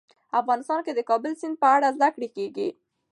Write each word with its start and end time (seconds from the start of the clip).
افغانستان 0.39 0.79
کې 0.85 0.91
د 0.93 0.97
د 0.97 1.07
کابل 1.09 1.31
سیند 1.41 1.55
په 1.61 1.67
اړه 1.75 1.93
زده 1.95 2.07
کړه 2.15 2.27
کېږي. 2.35 2.69